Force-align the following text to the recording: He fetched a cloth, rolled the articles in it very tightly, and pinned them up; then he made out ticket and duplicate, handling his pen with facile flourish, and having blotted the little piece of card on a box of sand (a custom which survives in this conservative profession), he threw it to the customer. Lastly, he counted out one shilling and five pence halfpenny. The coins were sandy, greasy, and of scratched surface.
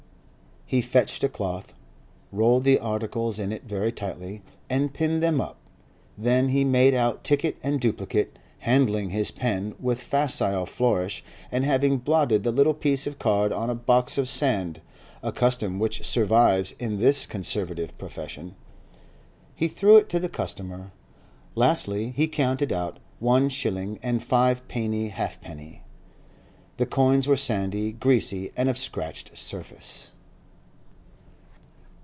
He 0.65 0.79
fetched 0.79 1.21
a 1.25 1.27
cloth, 1.27 1.73
rolled 2.31 2.63
the 2.63 2.79
articles 2.79 3.39
in 3.39 3.51
it 3.51 3.65
very 3.65 3.91
tightly, 3.91 4.41
and 4.69 4.93
pinned 4.93 5.21
them 5.21 5.41
up; 5.41 5.57
then 6.17 6.47
he 6.47 6.63
made 6.63 6.93
out 6.93 7.25
ticket 7.25 7.57
and 7.61 7.77
duplicate, 7.77 8.39
handling 8.59 9.09
his 9.09 9.31
pen 9.31 9.75
with 9.81 9.99
facile 10.01 10.65
flourish, 10.65 11.25
and 11.51 11.65
having 11.65 11.97
blotted 11.97 12.43
the 12.43 12.53
little 12.53 12.73
piece 12.73 13.05
of 13.05 13.19
card 13.19 13.51
on 13.51 13.69
a 13.69 13.75
box 13.75 14.17
of 14.17 14.29
sand 14.29 14.79
(a 15.21 15.33
custom 15.33 15.77
which 15.77 16.05
survives 16.07 16.71
in 16.79 16.99
this 16.99 17.25
conservative 17.25 17.97
profession), 17.97 18.55
he 19.53 19.67
threw 19.67 19.97
it 19.97 20.07
to 20.07 20.19
the 20.21 20.29
customer. 20.29 20.93
Lastly, 21.53 22.11
he 22.15 22.29
counted 22.29 22.71
out 22.71 22.97
one 23.19 23.49
shilling 23.49 23.99
and 24.01 24.23
five 24.23 24.65
pence 24.69 25.11
halfpenny. 25.11 25.81
The 26.77 26.85
coins 26.85 27.27
were 27.27 27.35
sandy, 27.35 27.91
greasy, 27.91 28.53
and 28.55 28.69
of 28.69 28.77
scratched 28.77 29.37
surface. 29.37 30.13